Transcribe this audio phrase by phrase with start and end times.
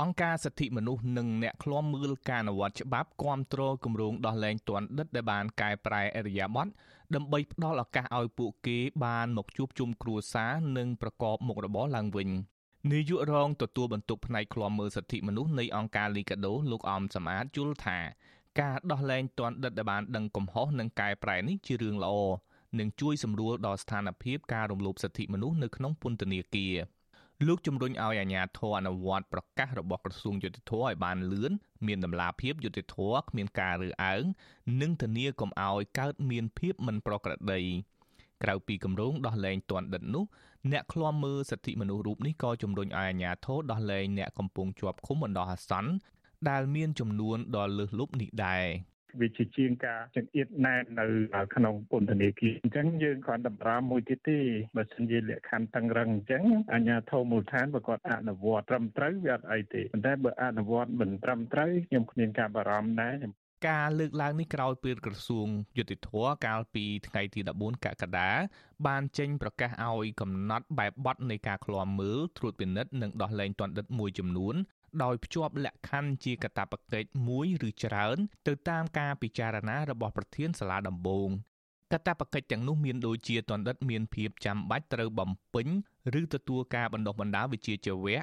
[0.00, 6.72] អង្គការសិទ្ធិមនុស្សនិងអ្នកឃ្លាំមើលការអនុវត្តច្បាប់គ្រប់គ្រងគម្រោងដោះលែងទណ្ឌិតដែលបានកែប្រែអរិយាប័ត្រ
[7.14, 12.28] ដើម្បីផ្ដល់ឱកាសឲ្យពួកគេបានមកជួបជុំគ្រួសារនិងប្រកបមុខរបរឡើងវិញ
[12.92, 17.98] នាយករងទទួលបន្ទុកផ្នែកឃ្លាំមើលសិទ្ធិមនុស្សនៃអង្គការលីកាដូលោកអមសំអាតយល់ថា
[18.60, 22.14] ការដោះលែងទណ្ឌិតដែលបានដឹងកំហុសនិងកែប្រែនេះជារឿងល្អ
[22.78, 26.74] និងជួយសម្រួលដល់ស្ថានភាពការរំលោភសិទ្ធិមនុស្សនៅក្នុងពន្ធនាគារ
[27.46, 31.52] លោកជំរុញឲ្យអាជ្ញាធរអនុវត្តប្រកាសរបស់ក្រសួងយុតិធធឲ្យបានលឿន
[31.86, 34.22] មានដំណាភាពយុតិធធគ្មានការរើអើង
[34.80, 37.60] និងធានាកុំឲ្យកើតមានភាពមិនប្រក្រតី
[38.42, 40.24] ក្រៅពីគម្រោងដោះលែងទណ្ឌិតនោះ
[40.72, 45.92] អ្នកឃ្លាំមើលសិទ្ធិមនុស្សរូបនេះក៏ជំរុញឲ្យអាជ្ញាធរដោះលែងអ្នកកំពុងជាប់ឃុំបណ្ដោះអាសន្ន
[46.50, 48.66] ដែលមានចំនួនដ៏លើសលប់នេះដែរ
[49.20, 51.06] វាជាជាងការចង្អៀតណែននៅ
[51.54, 54.38] ក្នុងពន្ធនាគារអញ្ចឹងយើងគ្រាន់តែបារម្ភមួយទៀតទេ
[54.76, 56.42] បើសិនជាលក្ខខណ្ឌតឹងរឹងអញ្ចឹង
[56.72, 63.16] អាជ្ញាធរមូលដ្ឋានបើគាត់អនុវត្តត្រឹមត្រូវវាអត់អីទេប៉ុន្តែបើអនុវត្តមិនត្រឹមត្រូវខ្ញុំគ្មានការបារម្ភដែរ
[63.68, 66.10] ការលើកឡើងនេះក្រោយពេលក្រសួងយុតិធធ
[66.46, 68.30] កាលពីថ្ងៃទី14កក្កដា
[68.86, 74.54] បានចេញប្រកាសឲ្យកំណត់បែបបទនៃការឃ្លាំមើលត្រួតពិនិត្យនិងដោះលែងទណ្ឌិតមួយចំនួន
[75.02, 81.28] ដោយភ្ជាប់លក្ខខណ្ឌជាកាតព្វកិច្ចមួយឬច្រើន ទៅតាមការពិចារណារបស់ប្រធានសាលាដំបង
[81.92, 85.68] កាតព្វកិច្ចទាំងនោះមានដូចជាទណ្ឌិតមានភាពចាំបាច់ត្រូវបំពេញ
[86.20, 88.20] ឬទទួលការបណ្ដុះបណ្ដាលវិជ្ជាជីវៈ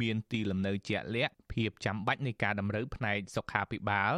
[0.00, 4.12] មានទីលំនៅជាក់លាក់ភាពចាំបាច់នៃការតម្រូវផ្នែកសុខាភិបាល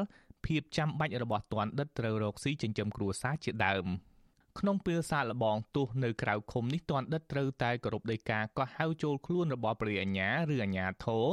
[0.46, 3.86] ភាពចាំបាច់របស់ទណ្ឌិតត្រូវរកស៊ីចិញ្ចឹមគ្រួសារជាដើម។
[4.58, 11.24] ក្នុងពេលសាកល្បងទោសនៅក្រៅឃុំនេះទណ្ឌិតត្រូវតែគោរពដោយការកោះហៅចូលខ្លួនរបស់ព្រះអញ្ញាឬអាជ្ញាធរ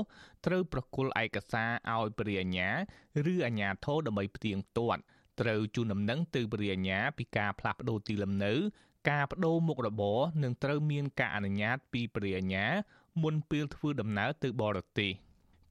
[0.46, 2.70] ត្រូវប្រគល់ឯកសារឲ្យព្រះអញ្ញា
[3.34, 5.02] ឬអាជ្ញាធរដើម្បីផ្ទៀងផ្ទាត់
[5.40, 8.54] ត្រូវជូនដំណឹងទៅព្រះអញ្ញាពីការផ្លាស់ប្ដូរទីលំនៅ
[9.10, 12.66] ការបដូរមុខរបរនិងត្រូវមានការអនុញ្ញាតពីព្រះអញ្ញា
[13.24, 15.12] មុនពេលធ្វើដំណើរទៅបរទេស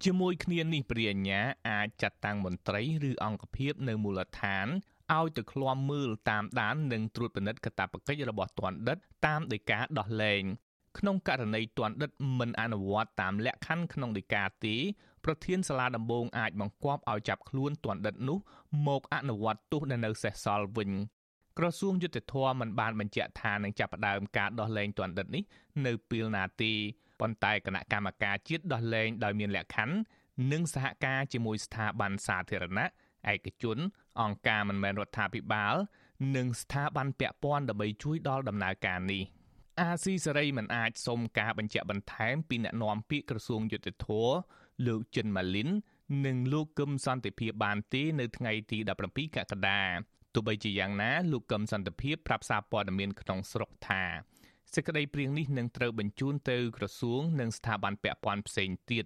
[0.04, 4.66] ជាមួយគ្នានេះព្រះអញ្ញាអាចចាត់តាំងមន្ត្រីឬអង្គភាពនៅមូលដ្ឋាន
[5.16, 8.96] ឲ្យទៅឃ្លាំមើលតាមដាននិងត្រួតពិនិត្យកាតព្វកិច្ចរបស់ទណ្ឌិត
[9.26, 10.42] តាមដីកាដោះលែង
[10.98, 14.76] ក្នុងករណីទណ្ឌិតមិនអនុវត្តតាមលក្ខខណ្ឌក្នុងដីកាទេ
[15.24, 18.38] ប្រធានសាលាដំបងអាចបង្គាប់ឲ្យចាប់ខ្លួនទណ្ឌិតនោះ
[18.86, 20.90] មកអនុវត្តទោសដែលនៅសេសសល់វិញ
[21.58, 25.42] ក្រសួងយុតិធម៌មិនបានបញ្ជាក់ថានឹងចាប់ផ្ដើមការដោះលែងទណ្ឌិតនេះ
[25.86, 26.72] នៅពេលណាទេ
[27.20, 29.96] ប៉ុន្តែគណៈកម្មការជាតិដោះលែងដោយមានលក្ខខណ្ឌ
[30.52, 32.88] និងសហការជាមួយស្ថាប័នសាធារណៈ
[33.32, 33.78] ឯកជន
[34.20, 35.74] អង្គការមិនមែនរដ្ឋាភិបាល
[36.36, 39.22] និងស្ថាប័នពាក់ព័ន្ធដើម្បីជួយដល់ដំណើរការនេះ
[39.80, 44.08] អាស៊ីសេរីមិនអាចសុំការបញ្ជាក់បន្ថែមពីអ្នកនាំពាក្យក្រសួងយុតិធធ
[44.86, 45.70] លោកចិនម៉ាលីន
[46.26, 48.78] និងលោកកឹមសន្តិភាពបានទេនៅថ្ងៃទី
[49.08, 49.82] 17កក្កដា
[50.34, 54.04] ទោះបីជាយ៉ាងណាលោកកឹមសន្តិភាពប្រាប់សារព័ត៌មានក្នុងស្រុកថា
[54.74, 59.04] សេចក្តីព្រាងនេះនឹងត្រូវបញ្ជូនទៅក្រសួងនិងស្ថាប័នពាក់ព័ន្ធផ្សេងទៀត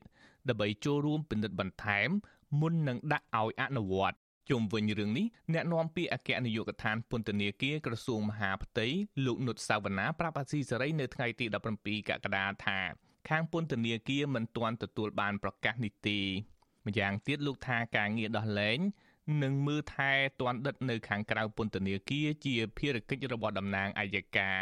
[0.49, 2.09] ដើម្បីចូលរួមពិនិត្យបន្ថែម
[2.61, 4.17] មុននឹងដាក់ឲ្យអនុវត្ត
[4.51, 8.87] ជុំវិញរឿងនេះអ្នកនាំពាក្យអគ្គនាយកដ្ឋានពន្ធនាគារក្រសួងមហាផ្ទៃ
[9.25, 11.47] លោកនុតសាវណ្ណាប្រាប់អាស៊ីសេរីនៅថ្ងៃទី
[11.77, 12.79] 17កក្កដាថា
[13.29, 16.21] ខាងពន្ធនាគារមិនទាន់ទទួលបានប្រកាសនេះទេ
[16.87, 18.79] ម្យ៉ាងទៀតលោកថាការងារដោះលែង
[19.43, 24.59] និងមើលថែទណ្ឌិតនៅខាងក្រៅពន្ធនាគារជាភារកិច្ចរបស់តំណាងអัยការ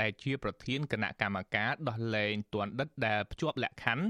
[0.00, 4.06] ដែលជាប្រធានគណៈកម្មការដោះលែងទណ្ឌិតដែលភ្ជាប់លក្ខខណ្ឌ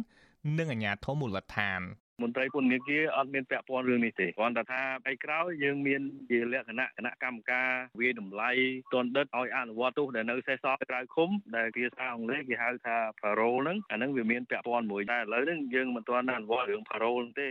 [0.58, 1.80] និងអាជ្ញាធរមូលដ្ឋាន
[2.22, 6.00] មន្ត្រីពន្ធនាគារអត់មានពាក់ព័ន្ធរឿងនេះទេគ្រាន់តែថាឯក្រោយយើងមាន
[6.30, 8.50] ជាលក្ខណៈគណៈកម្មការវាតម្លៃ
[8.94, 17.48] ទណ្ឌិតឲ្យអនុវត្តទោសដែលនៅសេសសល់ក្រៅឃុំដែលភាសាអង់គ្លេសគេហៅថា parole ហ្នឹងអាហ្នឹងវាមានពាក់ព័ន្ធមួយតែឥឡូវហ្នឹងយើងមិនទាន់អនុវត្តរឿង parole ទេ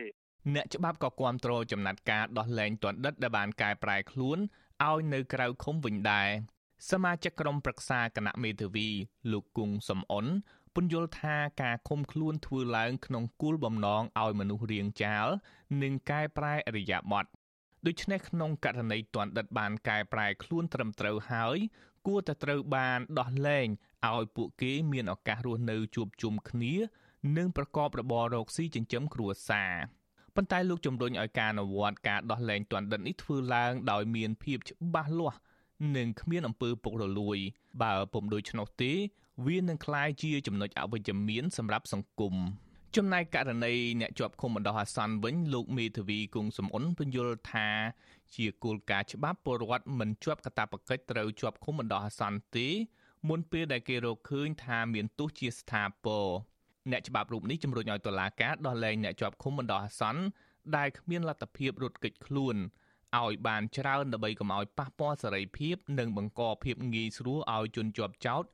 [0.56, 4.38] អ្នកច្បាប់ក៏គាំទ្រចំណាត់ការដោះលែងទណ្ឌិតដែលបានកែប្រែខ្លួន
[4.88, 6.30] ឲ្យនៅក្រៅឃុំវិញដែរ
[6.92, 8.88] សមាជិកក្រុមប្រឹក្សាគណៈមេធាវី
[9.32, 10.26] លោកគង់សំអន
[10.76, 15.28] ពន្យល់ថាការឃុំខ្លួនធ្វើឡើងក្នុងគោលបំណងឲ្យមនុស្សរៀងចាល
[15.82, 17.30] និងកែប្រែអរិយាប័ត្រ
[17.86, 21.58] ដូច្នេះក្នុងករណីទណ្ឌិតបានកែប្រែខ្លួនត្រឹមត្រូវហើយ
[22.08, 23.68] គួរតែត្រូវបានដោះលែង
[24.08, 26.74] ឲ្យពួកគេមានឱកាសរស់នៅជួបជុំគ្នា
[27.38, 29.74] និងប្រកបរបររកស៊ីចិញ្ចឹមគ្រួសារ
[30.36, 35.40] ប៉ុន្តែលោកជំរុញឲ្យការអនុវត្តការដោះលែងទណ្ឌិតនេះធ្វើឡើងដោយមានភាពច្បាស់លាស់
[35.96, 37.38] និងគ្មានអំពើពុករលួយ
[37.84, 38.94] បើពុំដូច្នោះទេ
[39.44, 42.36] វានឹងក្លាយជាចំណុចអវិជ្ជមានសម្រាប់សង្គម
[42.96, 47.68] ចំណែកករណីអ្នកជាប់ឃុំបណ្ដោះអាសន្នវិញលោកមេធាវីគង់សំអនពន្យល់ថា
[48.36, 52.68] ជាគោលការណ៍ច្បាប់ពលរដ្ឋមិនជាប់កាតព្វកិច្ចត្រូវជាប់ឃុំបណ្ដោះអាសន្នទេ
[53.30, 56.26] មុនពេលដែលគេរកឃើញថាមានទោសជាស្ថាពរ
[56.92, 60.22] អ្នកច្បាប់រូបនេះជំរុញឲ្យតុលាការដោះលែងអ្នកជាប់ឃុំបណ្ដោះអាសន្ន
[60.78, 62.56] ដែលគ្មានលទ្ធភាពរត់គេចខ្លួន
[63.18, 68.46] ឲ្យបានច្រើនដើម្បីកុំឲ្យប៉ះពាល់សេរីភាព និងបង្កភាពងាយស្រួលឲ្យជនជាប់ចោត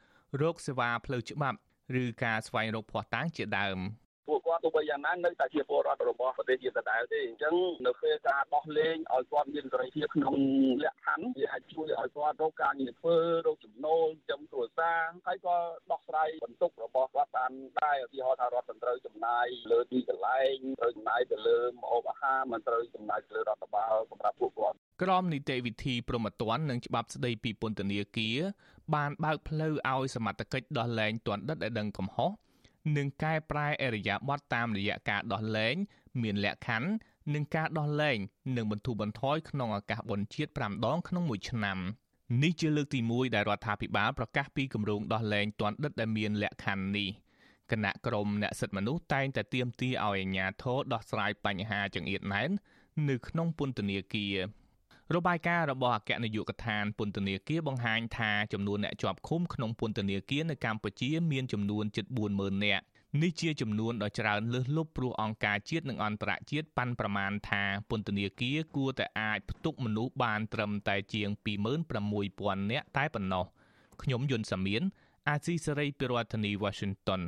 [0.42, 1.58] រោគសេវាផ្លូវច្បាប់
[2.02, 3.80] ឬការស្វែងរកភ័ស្តុតាងជាដើម
[4.28, 7.56] ពួកគាត់ទោះបីយ៉ាងណានៅតែជាពលរដ្ឋរបស់ប្រទេសជាតិដដែលទេអញ្ចឹង
[7.88, 10.36] នៅពេលការដោះលែងឲ្យគាត់មានសេរីភាពក្នុង
[10.84, 13.18] លក្ខខណ្ឌវាអាចជួយឲ្យគាត់រកការងារធ្វើ
[13.48, 15.56] រកចំណូលចំគ្រួសារហើយក៏
[15.92, 17.52] ដោះស្រាយបន្ទុករបស់គាត់បាន
[17.84, 28.40] ដែរឧទាហរណ៍ថារដ្ឋត្រូវចំណាយលើទីកន្លែងត្រូវចំណាយទៅលើម្ហូបអាហារមិនត្រូវចំណាយទៅលើរដ្ឋបាលសម្រាប់ពួកគាត់ក្រមនីតិវិធីប្រមត្តននិងច្បាប់ស្តីពីពន្ធនាគារ
[28.96, 32.32] បានបើកផ្លូវឲ្យសមត្ថកិច្ចដោះលែងទណ្ឌិតដែលដឹងកំហុស
[32.98, 35.76] និងកែប្រែអរិយាប័ត្រតាមរយៈការដោះលែង
[36.22, 36.90] មានលក្ខខណ្ឌ
[37.34, 38.18] និងការដោះលែង
[38.56, 41.78] នឹងបន្ធូរបន្ថយក្នុងឱកាសបុណ្យជាតិ5ដងក្នុងមួយឆ្នាំ
[42.44, 47.10] នេះជាលើកទី1ដែលរដ្ឋាភិបាលប្រកាសពីគម្រោងដោះលែងទណ្ឌិតដែលមានលក្ខខណ្ឌនេះ
[47.72, 52.50] គណៈក្រមអ្នកសិទ្ធិមនុស្សតែងតែទាមទារឲ្យអាជ្ញាធរដោះស្រាយបញ្ហាចង្អៀតណែន
[53.10, 54.36] នៅក្នុងពន្ធនាគារ
[55.16, 62.06] របាយការណ៍របស់អគ្គនាយកដ្ឋានពន្ធនាគារបង្ហាញថាចំនួនអ្នកជាប់ឃុំក្នុងពន្ធនាគារនៅកម្ពុជាមានចំនួនជិត
[62.36, 62.84] 40000នាក់
[63.22, 71.30] នេះជាចំនួនដ៏ច្រើនលើសលប់ព្រោះអង្គការជាតិនិងអន្តរជាតិប៉ាន់ប្រមាណថាពន្ធនាគារគួរតែអាចផ្ទុកមនុស្សបានត្រឹមតែជាង
[72.02, 73.46] 26000នាក់តែប៉ុណ្ណោះ
[74.02, 74.82] ខ្ញុំយុនសាមៀន
[75.30, 77.22] អាស៊ីសេរីពីរដ្ឋធានី Washington